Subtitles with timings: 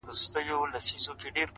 [0.09, 0.13] حسن خو
[0.61, 1.41] زر نه دى چي څوك يې پـټ كــړي.